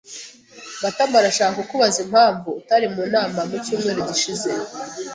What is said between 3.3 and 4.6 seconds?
mu cyumweru gishize.